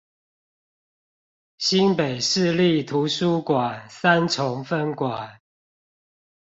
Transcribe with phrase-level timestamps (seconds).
[1.59, 5.41] 新北市立圖書館三重分館